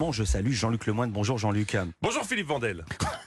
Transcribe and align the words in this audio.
Bon, 0.00 0.12
je 0.12 0.24
salue 0.24 0.52
Jean-Luc 0.52 0.86
Lemoyne. 0.86 1.10
Bonjour 1.12 1.36
Jean-Luc. 1.36 1.76
Bonjour 2.00 2.24
Philippe 2.24 2.46
Vandel. 2.46 2.86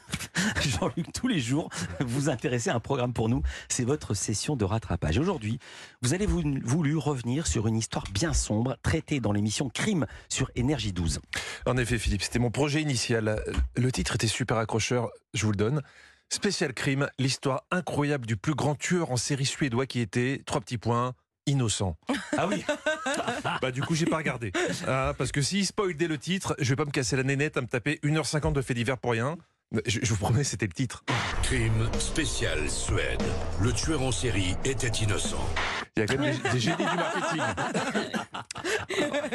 Jean-Luc, 0.66 1.14
tous 1.14 1.27
les 1.27 1.40
jours, 1.40 1.69
vous 1.99 2.30
intéressez 2.30 2.72
à 2.72 2.73
un 2.73 2.80
programme 2.80 3.14
pour 3.14 3.30
nous. 3.30 3.44
C'est 3.69 3.84
votre 3.84 4.15
session 4.15 4.55
de 4.55 4.65
rattrapage. 4.65 5.20
Aujourd'hui, 5.20 5.59
vous 6.01 6.15
avez 6.15 6.25
voulu 6.25 6.97
revenir 6.97 7.46
sur 7.46 7.67
une 7.67 7.75
histoire 7.75 8.05
bien 8.12 8.33
sombre 8.33 8.75
traitée 8.81 9.20
dans 9.20 9.31
l'émission 9.31 9.70
Crime 9.70 10.07
sur 10.29 10.49
Énergie 10.55 10.94
12. 10.94 11.20
En 11.67 11.78
effet, 11.78 11.99
Philippe, 11.99 12.23
c'était 12.23 12.39
mon 12.39 12.49
projet 12.49 12.81
initial. 12.81 13.40
Le 13.76 13.92
titre 13.92 14.15
était 14.15 14.26
super 14.26 14.58
accrocheur, 14.58 15.12
je 15.35 15.46
vous 15.46 15.51
le 15.51 15.58
donne. 15.58 15.83
Spécial 16.30 16.74
crime, 16.74 17.08
l'histoire 17.20 17.66
incroyable 17.70 18.26
du 18.26 18.36
plus 18.36 18.55
grand 18.55 18.74
tueur 18.74 19.12
en 19.12 19.18
série 19.18 19.46
suédois 19.46 19.86
qui 19.86 20.00
était, 20.00 20.42
trois 20.48 20.60
petits 20.60 20.80
points, 20.80 21.14
innocent. 21.46 21.98
Ah 22.38 22.48
oui 22.48 22.64
Bah 23.62 23.71
du 23.71 23.82
coup 23.82 23.96
j'ai 23.96 24.05
pas 24.05 24.18
regardé. 24.18 24.52
Ah, 24.88 25.14
parce 25.18 25.32
que 25.32 25.41
s'il 25.41 25.66
spoil 25.66 25.96
dès 25.96 26.08
le 26.08 26.18
titre, 26.18 26.55
je 26.59 26.70
vais 26.70 26.76
pas 26.76 26.86
me 26.86 26.91
casser 26.91 27.16
la 27.16 27.23
nénette 27.23 27.58
à 27.58 27.62
me 27.62 27.68
taper 27.68 28.00
1h50 28.04 28.54
de 28.54 28.62
fait 28.62 28.73
divers 28.73 28.98
pour 28.98 29.12
rien. 29.12 29.38
Je, 29.86 30.00
je 30.04 30.09
vous 30.09 30.18
promets, 30.18 30.44
c'était 30.44 30.68
le 30.68 30.73
titre. 30.73 31.04
Crime 31.41 31.90
spécial 31.98 32.70
Suède. 32.70 33.22
Le 33.59 33.72
tueur 33.73 34.02
en 34.04 34.12
série 34.12 34.55
était 34.66 34.88
innocent. 34.88 35.44
Il 35.98 36.02
y 36.02 36.04
a 36.04 36.05
quand 36.08 36.20
même 36.20 36.36
des, 36.44 36.49
des 36.52 36.59
génies 36.59 36.77
du 36.77 36.84
marketing. 36.84 37.41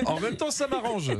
En 0.06 0.20
même 0.20 0.36
temps, 0.36 0.50
ça 0.50 0.68
m'arrange. 0.68 1.10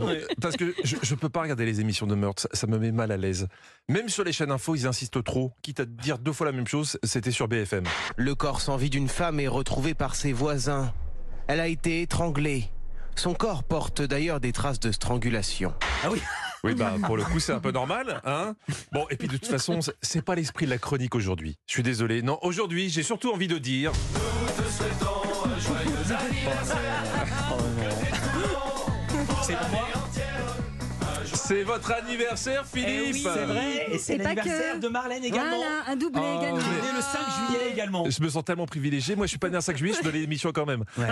Parce 0.40 0.56
que 0.56 0.74
je, 0.84 0.96
je 1.02 1.14
peux 1.14 1.28
pas 1.28 1.42
regarder 1.42 1.64
les 1.64 1.80
émissions 1.80 2.06
de 2.06 2.14
meurtre, 2.14 2.42
ça, 2.42 2.48
ça 2.52 2.66
me 2.66 2.78
met 2.78 2.92
mal 2.92 3.10
à 3.10 3.16
l'aise. 3.16 3.48
Même 3.88 4.08
sur 4.08 4.24
les 4.24 4.32
chaînes 4.32 4.52
info, 4.52 4.74
ils 4.76 4.86
insistent 4.86 5.22
trop. 5.24 5.52
Quitte 5.62 5.80
à 5.80 5.84
dire 5.84 6.18
deux 6.18 6.32
fois 6.32 6.46
la 6.46 6.52
même 6.52 6.66
chose, 6.68 6.98
c'était 7.02 7.30
sur 7.32 7.48
BFM. 7.48 7.84
Le 8.16 8.34
corps 8.34 8.60
sans 8.60 8.76
vie 8.76 8.90
d'une 8.90 9.08
femme 9.08 9.40
est 9.40 9.48
retrouvé 9.48 9.94
par 9.94 10.14
ses 10.14 10.32
voisins. 10.32 10.92
Elle 11.48 11.60
a 11.60 11.66
été 11.66 12.02
étranglée. 12.02 12.70
Son 13.16 13.34
corps 13.34 13.64
porte 13.64 14.00
d'ailleurs 14.00 14.38
des 14.38 14.52
traces 14.52 14.78
de 14.80 14.92
strangulation. 14.92 15.74
Ah 16.04 16.08
oui 16.12 16.20
Oui, 16.68 16.74
bah 16.74 16.94
pour 17.04 17.16
le 17.16 17.24
coup, 17.24 17.40
c'est 17.40 17.52
un 17.52 17.60
peu 17.60 17.70
normal, 17.70 18.20
hein 18.24 18.54
Bon, 18.92 19.06
et 19.10 19.16
puis 19.16 19.28
de 19.28 19.36
toute 19.36 19.46
façon, 19.46 19.80
c'est- 20.02 20.22
pas 20.22 20.34
l'esprit 20.34 20.66
de 20.66 20.70
la 20.70 20.78
chronique 20.78 21.14
aujourd'hui. 21.14 21.56
Je 21.66 21.72
suis 21.72 21.82
désolé. 21.82 22.22
Non, 22.22 22.38
aujourd'hui, 22.42 22.88
j'ai 22.90 23.02
surtout 23.02 23.32
envie 23.32 23.48
de 23.48 23.58
dire. 23.58 23.92
C'est 29.42 29.56
pour 29.56 29.68
moi 29.70 29.88
C'est 31.48 31.62
votre 31.62 31.90
anniversaire, 31.92 32.62
Eh 32.74 32.78
Philippe 32.78 33.14
oui, 33.14 33.20
c'est 33.22 33.44
vrai. 33.46 33.86
Et 33.90 33.98
c'est 33.98 34.18
l'anniversaire 34.18 34.74
que. 34.74 34.80
de 34.80 34.88
Marlène 34.88 35.24
également. 35.24 35.56
Voilà, 35.56 35.70
un 35.86 35.96
doublé 35.96 36.20
Oh, 36.22 36.38
également. 36.42 36.58
Qui 36.58 36.64
est 36.68 36.82
né 36.82 36.92
le 36.94 37.00
5 37.00 37.18
juillet 37.46 37.70
également. 37.72 38.04
Je 38.10 38.22
me 38.22 38.28
sens 38.28 38.44
tellement 38.44 38.66
privilégié. 38.66 39.16
Moi, 39.16 39.24
je 39.24 39.30
suis 39.30 39.38
pas 39.38 39.48
né 39.48 39.56
un 39.56 39.62
5 39.62 39.78
juillet, 39.78 39.92
je 39.94 39.98
suis 40.02 40.04
dans 40.06 40.12
l'émission 40.12 40.52
quand 40.52 40.66
même. 40.66 40.84
Ouais. 40.98 41.06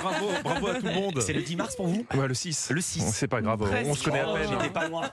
Bravo, 0.00 0.30
bravo 0.42 0.68
à 0.68 0.74
tout 0.76 0.86
le 0.86 0.94
monde. 0.94 1.20
C'est 1.20 1.34
le 1.34 1.42
10 1.42 1.56
mars 1.56 1.76
pour 1.76 1.86
vous? 1.86 2.06
Ouais, 2.14 2.26
le 2.26 2.32
6. 2.32 2.70
Le 2.70 2.80
6. 2.80 3.04
C'est 3.12 3.28
pas 3.28 3.42
grave, 3.42 3.60
on 3.84 3.94
se 3.94 4.04
connaît 4.04 4.20
à 4.20 4.26
Oh, 4.30 4.34
peine. 4.34 4.48
J'étais 4.52 4.70
pas 4.72 4.88
loin. 4.88 5.02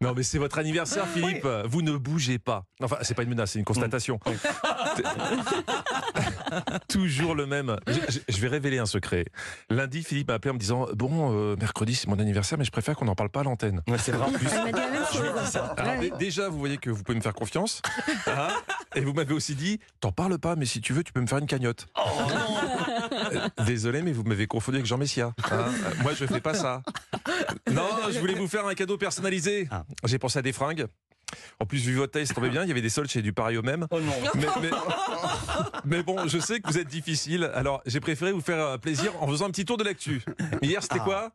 Non, 0.00 0.14
mais 0.16 0.22
c'est 0.22 0.38
votre 0.38 0.58
anniversaire, 0.58 1.06
Philippe. 1.06 1.46
Vous 1.66 1.82
ne 1.82 1.96
bougez 1.98 2.38
pas. 2.38 2.64
Enfin, 2.82 2.96
c'est 3.02 3.12
pas 3.14 3.24
une 3.24 3.28
menace, 3.28 3.50
c'est 3.50 3.58
une 3.58 3.64
constatation. 3.66 4.18
Toujours 6.88 7.34
le 7.34 7.46
même. 7.46 7.76
Je, 8.28 8.40
vais 8.40 8.48
révéler 8.48 8.78
un 8.78 8.86
secret. 8.86 9.24
Lundi, 9.68 10.02
Philippe 10.02 10.28
m'a 10.28 10.34
appelé 10.34 10.50
en 10.50 10.54
me 10.54 10.58
disant 10.58 10.86
Bon, 10.94 11.32
euh, 11.34 11.56
mercredi, 11.56 11.94
c'est 11.94 12.08
mon 12.08 12.18
anniversaire, 12.18 12.58
mais 12.58 12.64
je 12.64 12.70
préfère 12.70 12.96
qu'on 12.96 13.04
n'en 13.04 13.14
parle 13.14 13.30
pas 13.30 13.40
à 13.40 13.44
l'antenne. 13.44 13.82
Ouais, 13.88 13.98
c'est 13.98 14.12
vrai 14.12 14.26
en 14.26 14.32
plus. 14.32 14.48
Alors, 15.76 15.98
dé- 16.00 16.12
déjà, 16.18 16.48
vous 16.48 16.58
voyez 16.58 16.78
que 16.78 16.90
vous 16.90 17.02
pouvez 17.02 17.16
me 17.16 17.22
faire 17.22 17.34
confiance. 17.34 17.82
hein, 18.26 18.48
et 18.94 19.00
vous 19.00 19.12
m'avez 19.12 19.34
aussi 19.34 19.54
dit 19.54 19.80
T'en 20.00 20.12
parles 20.12 20.38
pas, 20.38 20.56
mais 20.56 20.66
si 20.66 20.80
tu 20.80 20.92
veux, 20.92 21.02
tu 21.04 21.12
peux 21.12 21.20
me 21.20 21.26
faire 21.26 21.38
une 21.38 21.46
cagnotte. 21.46 21.86
Euh, 23.32 23.48
Désolé, 23.66 24.02
mais 24.02 24.12
vous 24.12 24.22
m'avez 24.24 24.46
confondu 24.46 24.76
avec 24.78 24.86
Jean 24.86 24.98
Messia. 24.98 25.32
hein. 25.50 25.52
Euh, 25.52 25.70
Moi, 26.02 26.12
je 26.14 26.26
fais 26.26 26.40
pas 26.40 26.54
ça. 26.54 26.82
Non, 27.70 27.88
je 28.12 28.18
voulais 28.18 28.34
vous 28.34 28.48
faire 28.48 28.66
un 28.66 28.74
cadeau 28.74 28.96
personnalisé. 28.98 29.68
Ah. 29.70 29.84
J'ai 30.04 30.18
pensé 30.18 30.38
à 30.38 30.42
des 30.42 30.52
fringues. 30.52 30.86
En 31.60 31.66
plus, 31.66 31.78
vu 31.78 31.94
votre 31.96 32.12
taille, 32.12 32.26
ça 32.26 32.34
tombait 32.34 32.48
bien. 32.50 32.62
Il 32.62 32.68
y 32.68 32.72
avait 32.72 32.80
des 32.82 32.88
soldes 32.88 33.08
chez 33.08 33.22
du 33.22 33.32
pareil 33.32 33.56
au 33.56 33.62
même. 33.62 33.86
Oh 33.90 34.00
non. 34.00 34.12
Mais, 34.34 34.46
mais- 34.62 34.70
mais 35.84 36.02
bon, 36.02 36.26
je 36.28 36.38
sais 36.38 36.60
que 36.60 36.68
vous 36.68 36.78
êtes 36.78 36.88
difficile. 36.88 37.50
Alors, 37.54 37.82
j'ai 37.86 38.00
préféré 38.00 38.32
vous 38.32 38.40
faire 38.40 38.58
euh, 38.60 38.78
plaisir 38.78 39.12
en 39.22 39.26
faisant 39.28 39.46
un 39.46 39.50
petit 39.50 39.64
tour 39.64 39.76
de 39.76 39.84
l'actu. 39.84 40.22
Hier, 40.62 40.82
c'était 40.82 40.96
Ah. 41.00 41.04
quoi? 41.04 41.32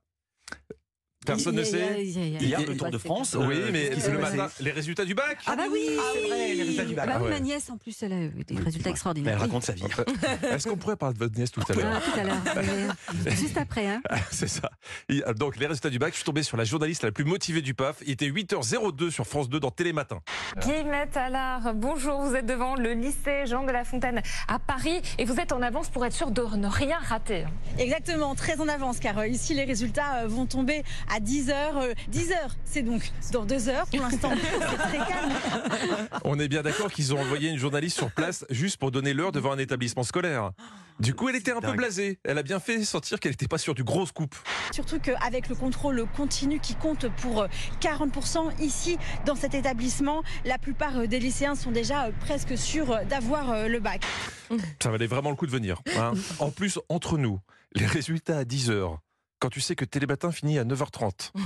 Personne 1.26 1.56
ne 1.56 1.64
sait. 1.64 2.04
Hier, 2.04 2.60
le 2.66 2.78
Tour 2.78 2.90
de 2.90 2.98
France. 2.98 3.36
Oui, 3.40 3.56
euh, 3.58 3.70
mais 3.72 3.90
le 3.90 4.18
matin, 4.20 4.48
les 4.60 4.72
résultats 4.72 5.06
du 5.06 5.16
bac. 5.16 5.38
Ah 5.46 5.56
bah 5.56 5.64
oui, 5.72 5.80
c'est 6.14 6.28
vrai, 6.28 6.54
les 6.54 6.62
résultats 6.64 6.86
du 6.86 6.96
bac. 6.96 7.10
Ah 7.12 7.20
bah 7.20 7.26
Ah 7.26 7.30
ma 7.30 7.40
nièce 7.40 7.70
en 7.70 7.78
plus, 7.78 8.02
elle 8.04 8.14
a 8.14 8.22
eu 8.22 8.44
des 8.48 8.58
résultats 8.58 8.90
extraordinaires. 8.90 9.34
elle 9.36 9.42
raconte 9.42 9.64
sa 9.64 9.74
vie. 9.74 9.84
Est-ce 10.52 10.68
qu'on 10.68 10.78
pourrait 10.78 10.96
parler 10.96 11.14
de 11.14 11.20
votre 11.20 11.36
nièce 11.36 11.52
tout 11.52 11.62
à 11.68 11.74
l'heure 11.74 11.92
Ah, 11.96 12.02
tout 12.02 12.20
à 12.20 12.24
l'heure. 12.24 12.96
Mais 13.24 13.32
Juste 13.36 13.58
après, 13.58 13.88
hein. 13.88 14.02
C'est 14.32 14.48
ça. 14.48 14.70
Euh, 15.12 15.34
Donc, 15.34 15.58
les 15.58 15.68
résultats 15.68 15.90
du 15.90 16.00
bac, 16.00 16.12
je 16.12 16.18
suis 16.18 16.26
tombé 16.26 16.44
sur 16.44 16.58
la 16.58 16.64
journaliste 16.64 17.04
la 17.04 17.12
plus 17.12 17.26
motivée 17.26 17.62
du 17.62 17.74
PAF. 17.74 17.98
Il 18.06 18.12
était 18.12 18.30
8h02 18.30 19.10
sur 19.10 19.26
France 19.26 19.50
2 19.50 19.60
dans 19.60 19.72
Télématin. 19.72 20.20
Guillemette 20.62 21.18
Allard, 21.18 21.74
bonjour, 21.74 22.22
vous 22.22 22.36
êtes 22.36 22.46
devant 22.46 22.76
le 22.76 22.94
lycée 22.94 23.46
Jean 23.46 23.64
de 23.66 23.72
la 23.72 23.84
Fontaine 23.84 24.22
à 24.48 24.60
Paris 24.60 25.02
et 25.18 25.26
vous 25.26 25.40
êtes 25.40 25.52
en 25.52 25.62
avance 25.62 25.90
pour 25.90 26.06
être 26.06 26.14
sûr 26.14 26.32
de 26.32 26.42
ne 26.56 26.68
rien 26.68 26.98
rater. 27.00 27.46
Exactement, 27.78 28.36
très 28.36 28.60
en 28.62 28.68
avance 28.68 29.00
car 29.00 29.18
euh, 29.20 29.28
ici 29.28 29.54
les 29.54 29.64
résultats 29.64 30.24
euh, 30.24 30.28
vont 30.28 30.46
tomber 30.46 30.84
à 31.14 31.15
10h. 31.20 31.94
10h, 32.12 32.34
c'est 32.64 32.82
donc 32.82 33.12
dans 33.32 33.46
2 33.46 33.70
heures. 33.70 33.86
Pour 33.88 34.02
l'instant, 34.02 34.32
c'est 34.70 34.78
très 34.78 34.98
calme. 34.98 35.32
On 36.24 36.40
est 36.40 36.48
bien 36.48 36.62
d'accord 36.64 36.92
qu'ils 36.92 37.14
ont 37.14 37.20
envoyé 37.20 37.50
une 37.50 37.58
journaliste 37.58 37.98
sur 37.98 38.12
place 38.12 38.46
juste 38.50 38.78
pour 38.78 38.92
donner 38.92 39.14
l'heure 39.14 39.32
devant 39.32 39.52
un 39.52 39.58
établissement 39.58 40.04
scolaire. 40.04 40.52
Du 40.98 41.14
coup, 41.14 41.28
elle 41.28 41.36
était 41.36 41.52
un 41.52 41.60
peu 41.60 41.74
blasée. 41.74 42.20
Elle 42.24 42.38
a 42.38 42.44
bien 42.44 42.60
fait 42.62 42.82
sentir 42.86 43.20
qu'elle 43.20 43.34
n'était 43.34 43.50
pas 43.50 43.58
sur 43.58 43.76
du 43.76 43.84
gros 43.84 44.06
scoop. 44.06 44.34
Surtout 44.72 44.98
qu'avec 45.00 45.50
le 45.50 45.56
contrôle 45.56 46.06
continu 46.16 46.60
qui 46.60 46.74
compte 46.76 47.10
pour 47.18 47.42
euh, 47.42 47.48
40% 47.82 48.62
ici 48.62 48.98
dans 49.26 49.36
cet 49.36 49.56
établissement, 49.56 50.24
la 50.46 50.58
plupart 50.58 50.98
euh, 51.00 51.06
des 51.08 51.20
lycéens 51.20 51.56
sont 51.56 51.72
déjà 51.72 52.06
euh, 52.06 52.12
presque 52.22 52.58
sûrs 52.58 52.92
euh, 52.94 53.04
d'avoir 53.04 53.52
euh, 53.52 53.68
le 53.68 53.82
bac. 53.82 54.04
Ça 54.82 54.90
valait 54.90 55.08
vraiment 55.08 55.32
le 55.32 55.36
coup 55.36 55.46
de 55.48 55.52
venir. 55.52 55.82
hein. 55.98 56.14
En 56.40 56.50
plus, 56.52 56.80
entre 56.88 57.18
nous, 57.18 57.40
les 57.74 57.86
résultats 57.86 58.38
à 58.38 58.44
10h, 58.46 58.98
quand 59.40 59.50
tu 59.50 59.62
sais 59.62 59.76
que 59.76 59.86
Télématin 59.86 60.32
finit 60.32 60.60
à 60.60 60.64
9h30. 60.64 61.32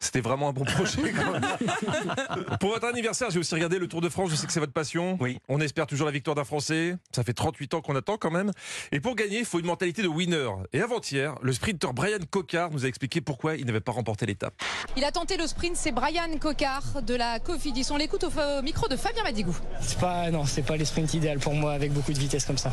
C'était 0.00 0.20
vraiment 0.20 0.48
un 0.48 0.52
bon 0.52 0.64
projet. 0.64 1.12
quand 1.12 1.32
même. 1.32 1.44
Pour 2.60 2.70
votre 2.70 2.86
anniversaire, 2.86 3.30
j'ai 3.30 3.40
aussi 3.40 3.52
regardé 3.54 3.80
le 3.80 3.88
Tour 3.88 4.00
de 4.00 4.08
France. 4.08 4.30
Je 4.30 4.36
sais 4.36 4.46
que 4.46 4.52
c'est 4.52 4.60
votre 4.60 4.72
passion. 4.72 5.18
Oui. 5.20 5.38
On 5.48 5.60
espère 5.60 5.88
toujours 5.88 6.06
la 6.06 6.12
victoire 6.12 6.36
d'un 6.36 6.44
Français. 6.44 6.96
Ça 7.12 7.24
fait 7.24 7.32
38 7.32 7.74
ans 7.74 7.80
qu'on 7.80 7.96
attend 7.96 8.16
quand 8.16 8.30
même. 8.30 8.52
Et 8.92 9.00
pour 9.00 9.16
gagner, 9.16 9.40
il 9.40 9.44
faut 9.44 9.58
une 9.58 9.66
mentalité 9.66 10.02
de 10.02 10.08
winner. 10.08 10.50
Et 10.72 10.80
avant-hier, 10.80 11.34
le 11.42 11.52
sprinter 11.52 11.92
Brian 11.92 12.18
Cocard 12.30 12.70
nous 12.70 12.84
a 12.84 12.88
expliqué 12.88 13.20
pourquoi 13.20 13.56
il 13.56 13.66
n'avait 13.66 13.80
pas 13.80 13.90
remporté 13.90 14.24
l'étape. 14.24 14.54
Il 14.96 15.02
a 15.04 15.10
tenté 15.10 15.36
le 15.36 15.48
sprint, 15.48 15.74
c'est 15.74 15.92
Brian 15.92 16.38
Cocard 16.40 17.02
de 17.02 17.14
la 17.14 17.40
Cofidis. 17.40 17.88
On 17.90 17.96
l'écoute 17.96 18.22
au, 18.22 18.28
au 18.28 18.62
micro 18.62 18.86
de 18.86 18.96
Fabien 18.96 19.24
Madigou. 19.24 19.56
C'est 19.80 19.98
pas 19.98 20.30
non, 20.30 20.44
c'est 20.44 20.62
pas 20.62 20.76
les 20.76 20.84
sprints 20.84 21.14
idéal 21.14 21.40
pour 21.40 21.54
moi 21.54 21.72
avec 21.72 21.92
beaucoup 21.92 22.12
de 22.12 22.18
vitesse 22.18 22.44
comme 22.44 22.58
ça. 22.58 22.72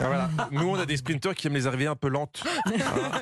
Ah, 0.00 0.06
voilà. 0.06 0.30
Nous, 0.50 0.68
on 0.68 0.74
a 0.78 0.86
des 0.86 0.96
sprinteurs 0.96 1.34
qui 1.34 1.46
aiment 1.46 1.54
les 1.54 1.66
arrivées 1.66 1.86
un 1.86 1.96
peu 1.96 2.08
lentes. 2.08 2.42
Hein. 2.66 2.72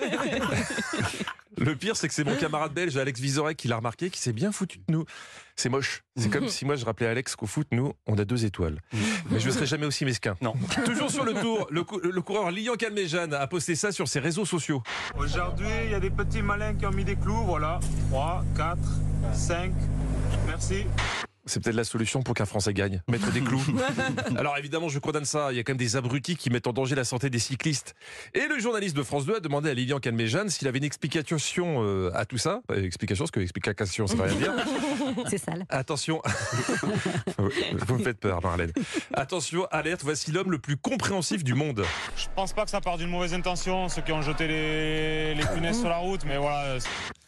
Le 1.58 1.76
pire, 1.76 1.96
c'est 1.96 2.08
que 2.08 2.14
c'est 2.14 2.24
mon 2.24 2.34
camarade 2.34 2.72
belge, 2.72 2.96
Alex 2.96 3.20
Vizorek, 3.20 3.56
qui 3.58 3.68
l'a 3.68 3.76
remarqué, 3.76 4.08
qui 4.10 4.18
s'est 4.18 4.32
bien 4.32 4.52
foutu 4.52 4.78
de 4.78 4.84
nous. 4.88 5.04
C'est 5.54 5.68
moche. 5.68 6.02
C'est 6.16 6.30
comme 6.30 6.48
si 6.48 6.64
moi, 6.64 6.76
je 6.76 6.84
rappelais 6.84 7.06
à 7.06 7.10
Alex 7.10 7.36
qu'au 7.36 7.46
foot, 7.46 7.68
nous, 7.72 7.92
on 8.06 8.16
a 8.18 8.24
deux 8.24 8.46
étoiles. 8.46 8.80
Mais 9.30 9.38
je 9.38 9.46
ne 9.48 9.52
serai 9.52 9.66
jamais 9.66 9.84
aussi 9.86 10.04
mesquin. 10.06 10.34
Non. 10.40 10.54
Toujours 10.86 11.10
sur 11.10 11.24
le 11.24 11.34
tour, 11.34 11.66
le, 11.70 11.84
cou- 11.84 12.00
le 12.02 12.20
coureur 12.22 12.50
Lian 12.50 12.74
Calmejane 12.74 13.34
a 13.34 13.46
posté 13.46 13.74
ça 13.76 13.92
sur 13.92 14.08
ses 14.08 14.18
réseaux 14.20 14.46
sociaux. 14.46 14.82
Aujourd'hui, 15.16 15.68
il 15.84 15.90
y 15.90 15.94
a 15.94 16.00
des 16.00 16.10
petits 16.10 16.42
malins 16.42 16.74
qui 16.74 16.86
ont 16.86 16.90
mis 16.90 17.04
des 17.04 17.16
clous, 17.16 17.44
voilà. 17.44 17.78
3, 18.10 18.44
4, 18.56 18.78
5. 19.34 19.72
Merci. 20.46 20.86
C'est 21.44 21.62
peut-être 21.62 21.76
la 21.76 21.84
solution 21.84 22.22
pour 22.22 22.34
qu'un 22.34 22.44
Français 22.44 22.72
gagne, 22.72 23.02
mettre 23.08 23.32
des 23.32 23.40
clous. 23.40 23.62
Alors 24.36 24.56
évidemment, 24.58 24.88
je 24.88 25.00
condamne 25.00 25.24
ça. 25.24 25.48
Il 25.50 25.56
y 25.56 25.58
a 25.58 25.64
quand 25.64 25.72
même 25.72 25.78
des 25.78 25.96
abrutis 25.96 26.36
qui 26.36 26.50
mettent 26.50 26.68
en 26.68 26.72
danger 26.72 26.94
la 26.94 27.04
santé 27.04 27.30
des 27.30 27.40
cyclistes. 27.40 27.94
Et 28.34 28.46
le 28.46 28.60
journaliste 28.60 28.96
de 28.96 29.02
France 29.02 29.26
2 29.26 29.36
a 29.36 29.40
demandé 29.40 29.68
à 29.68 29.74
Lilian 29.74 29.98
Calmejane 29.98 30.48
s'il 30.50 30.68
avait 30.68 30.78
une 30.78 30.84
explication 30.84 31.82
euh, 31.84 32.10
à 32.14 32.26
tout 32.26 32.38
ça. 32.38 32.62
Euh, 32.70 32.84
explication, 32.84 33.24
parce 33.24 33.32
que 33.32 33.40
explication, 33.40 34.06
ça 34.06 34.14
veut 34.14 34.22
rien 34.22 34.34
dire. 34.34 34.52
C'est 35.28 35.38
sale. 35.38 35.64
Attention. 35.68 36.22
Vous 37.86 37.98
me 37.98 38.04
faites 38.04 38.20
peur, 38.20 38.40
Marlène. 38.40 38.72
Attention, 39.12 39.66
alerte, 39.72 40.02
voici 40.04 40.30
l'homme 40.30 40.52
le 40.52 40.58
plus 40.58 40.76
compréhensif 40.76 41.42
du 41.42 41.54
monde. 41.54 41.84
Je 42.16 42.26
pense 42.36 42.52
pas 42.52 42.64
que 42.64 42.70
ça 42.70 42.80
part 42.80 42.98
d'une 42.98 43.10
mauvaise 43.10 43.34
intention, 43.34 43.88
ceux 43.88 44.02
qui 44.02 44.12
ont 44.12 44.22
jeté 44.22 44.46
les, 44.46 45.34
les 45.34 45.46
punaises 45.46 45.80
sur 45.80 45.88
la 45.88 45.98
route, 45.98 46.24
mais 46.24 46.38
voilà. 46.38 46.78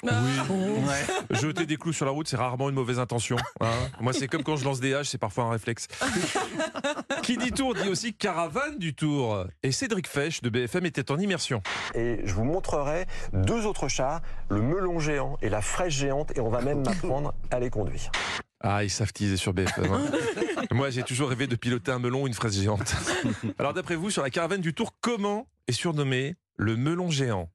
Oui. 0.04 0.84
Ouais. 0.86 1.14
Jeter 1.40 1.66
des 1.66 1.76
clous 1.76 1.92
sur 1.92 2.04
la 2.06 2.12
route, 2.12 2.28
c'est 2.28 2.36
rarement 2.36 2.68
une 2.68 2.74
mauvaise 2.74 2.98
intention. 2.98 3.36
hein. 3.60 3.66
Moi, 4.00 4.12
c'est 4.12 4.28
comme 4.28 4.42
quand 4.42 4.56
je 4.56 4.64
lance 4.64 4.80
des 4.80 4.94
haches, 4.94 5.08
c'est 5.08 5.18
parfois 5.18 5.44
un 5.44 5.50
réflexe. 5.50 5.88
Qui 7.22 7.36
dit 7.36 7.52
tour 7.52 7.74
dit 7.74 7.88
aussi 7.88 8.14
caravane 8.14 8.78
du 8.78 8.94
tour. 8.94 9.46
Et 9.62 9.72
Cédric 9.72 10.06
Fesch 10.06 10.42
de 10.42 10.48
BFM 10.50 10.86
était 10.86 11.10
en 11.10 11.18
immersion. 11.18 11.62
et 11.94 12.20
je 12.24 12.34
vous 12.34 12.44
montrerai 12.44 13.06
deux 13.32 13.64
autres 13.66 13.88
chars, 13.88 14.20
le 14.50 14.60
melon 14.60 14.98
géant 14.98 15.36
et 15.42 15.48
la 15.48 15.62
fraise 15.62 15.92
géante, 15.92 16.36
et 16.36 16.40
on 16.40 16.50
va 16.50 16.60
même 16.60 16.82
m'apprendre 16.84 17.34
à 17.50 17.58
les 17.60 17.70
conduire. 17.70 18.10
Ah, 18.60 18.82
ils 18.84 18.90
savent 18.90 19.12
teaser 19.12 19.36
sur 19.36 19.52
BFM. 19.52 19.92
hein. 19.92 20.00
Moi, 20.72 20.90
j'ai 20.90 21.02
toujours 21.02 21.28
rêvé 21.28 21.46
de 21.46 21.56
piloter 21.56 21.92
un 21.92 21.98
melon 21.98 22.22
ou 22.22 22.26
une 22.26 22.34
fraise 22.34 22.58
géante. 22.60 22.94
Alors, 23.58 23.74
d'après 23.74 23.94
vous, 23.96 24.10
sur 24.10 24.22
la 24.22 24.30
caravane 24.30 24.60
du 24.62 24.72
tour, 24.74 24.94
comment 25.00 25.46
est 25.68 25.72
surnommé 25.72 26.36
le 26.56 26.76
melon 26.76 27.10
géant? 27.10 27.50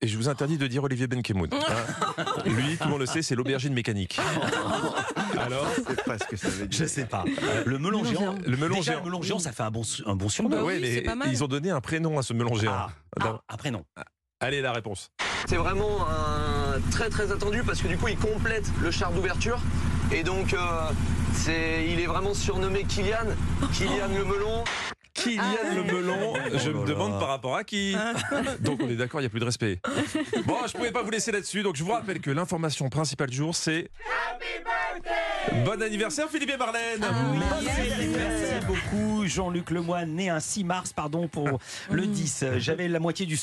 Et 0.00 0.06
je 0.06 0.16
vous 0.16 0.28
interdis 0.28 0.58
de 0.58 0.66
dire 0.68 0.84
Olivier 0.84 1.08
Benkemoun. 1.08 1.48
hein. 1.52 2.24
Lui, 2.46 2.76
tout 2.76 2.84
le 2.84 2.90
monde 2.90 3.00
le 3.00 3.06
sait, 3.06 3.20
c'est 3.22 3.34
l'aubergine 3.34 3.74
mécanique. 3.74 4.18
Alors 5.40 5.66
C'est 5.74 6.04
pas 6.04 6.18
ce 6.18 6.24
que 6.24 6.36
ça 6.36 6.48
veut 6.48 6.66
dire. 6.68 6.78
Je 6.80 6.84
sais 6.86 7.04
pas. 7.04 7.24
Le 7.64 7.78
melon 7.78 8.04
géant. 8.04 8.36
Le 8.46 8.56
melon 8.56 8.76
Déjà, 8.76 8.92
géant. 8.92 9.00
le 9.04 9.06
melon 9.10 9.22
géant, 9.22 9.38
ça 9.40 9.50
fait 9.52 9.64
un 9.64 9.70
bon, 9.72 9.82
un 10.06 10.14
bon 10.14 10.28
surnom. 10.28 10.50
Bah 10.50 10.62
Ouais, 10.62 10.74
oui, 10.74 10.78
mais 10.82 10.94
c'est 10.94 11.00
pas 11.02 11.14
mal. 11.16 11.28
ils 11.30 11.42
ont 11.42 11.48
donné 11.48 11.70
un 11.70 11.80
prénom 11.80 12.16
à 12.18 12.22
ce 12.22 12.32
melon 12.32 12.54
géant. 12.54 12.72
Ah, 12.72 12.88
ah, 13.20 13.40
après 13.48 13.70
non. 13.72 13.84
Allez, 14.40 14.60
la 14.60 14.72
réponse. 14.72 15.10
C'est 15.48 15.56
vraiment 15.56 16.06
un 16.08 16.78
très 16.92 17.08
très 17.10 17.32
attendu 17.32 17.62
parce 17.64 17.80
que 17.82 17.88
du 17.88 17.96
coup 17.96 18.06
il 18.08 18.16
complète 18.18 18.70
le 18.80 18.90
char 18.92 19.10
d'ouverture 19.12 19.60
et 20.12 20.22
donc 20.22 20.52
euh, 20.54 20.58
c'est 21.32 21.86
il 21.88 21.98
est 22.00 22.06
vraiment 22.06 22.34
surnommé 22.34 22.84
Kylian, 22.84 23.16
Kylian 23.72 24.08
le 24.16 24.24
melon. 24.24 24.62
Kylian 25.28 25.42
Ah 25.42 25.74
le 25.74 25.82
melon, 25.84 26.34
je 26.58 26.70
Oh 26.70 26.72
là 26.72 26.80
me 26.80 26.86
demande 26.86 27.18
par 27.18 27.28
rapport 27.28 27.56
à 27.56 27.64
qui. 27.64 27.94
Donc 28.60 28.80
on 28.82 28.88
est 28.88 28.96
d'accord, 28.96 29.20
il 29.20 29.24
n'y 29.24 29.26
a 29.26 29.30
plus 29.30 29.40
de 29.40 29.44
respect. 29.44 29.80
Bon, 30.46 30.56
je 30.66 30.72
pouvais 30.72 30.92
pas 30.92 31.02
vous 31.02 31.10
laisser 31.10 31.32
là-dessus, 31.32 31.62
donc 31.62 31.76
je 31.76 31.84
vous 31.84 31.92
rappelle 31.92 32.20
que 32.20 32.30
l'information 32.30 32.88
principale 32.88 33.28
du 33.28 33.36
jour, 33.36 33.54
c'est... 33.54 33.90
Bon 35.64 35.80
anniversaire 35.82 36.28
Philippe 36.30 36.50
et 36.50 36.56
Marlène. 36.56 37.00
Merci, 37.38 38.08
merci 38.16 38.66
beaucoup 38.66 39.26
Jean-Luc 39.26 39.70
Lemoyne, 39.70 40.14
né 40.14 40.30
un 40.30 40.40
6 40.40 40.64
mars, 40.64 40.92
pardon 40.92 41.28
pour 41.28 41.58
le 41.90 42.06
10. 42.06 42.44
J'avais 42.58 42.88
la 42.88 42.98
moitié 42.98 43.26
du 43.26 43.36